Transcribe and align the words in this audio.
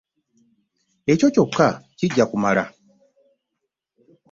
Ekyo 1.11 1.27
kyokka 1.33 1.67
kijja 1.97 2.25
kummala. 2.29 2.63